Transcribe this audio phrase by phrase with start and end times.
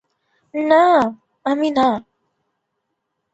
[0.53, 0.83] না,
[1.45, 1.87] আমি না।